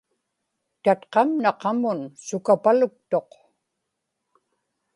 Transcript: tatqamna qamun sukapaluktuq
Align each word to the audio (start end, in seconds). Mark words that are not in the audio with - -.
tatqamna 0.83 1.49
qamun 1.61 1.99
sukapaluktuq 2.25 3.29